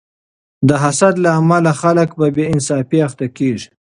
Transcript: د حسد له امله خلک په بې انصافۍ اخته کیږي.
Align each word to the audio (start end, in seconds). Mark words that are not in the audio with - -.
د 0.67 0.69
حسد 0.83 1.15
له 1.23 1.29
امله 1.39 1.71
خلک 1.81 2.09
په 2.19 2.25
بې 2.35 2.45
انصافۍ 2.53 2.99
اخته 3.07 3.27
کیږي. 3.37 3.67